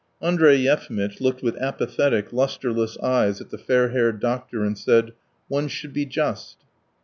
Andrey 0.19 0.55
Yefimitch 0.57 1.21
looked 1.21 1.43
with 1.43 1.55
apathetic, 1.57 2.31
lustreless 2.33 2.97
eyes 3.03 3.39
at 3.39 3.51
the 3.51 3.57
fair 3.59 3.89
haired 3.89 4.19
doctor 4.19 4.63
and 4.63 4.75
said: 4.75 5.11
"One 5.47 5.67
should 5.67 5.93
be 5.93 6.07
just." 6.07 6.57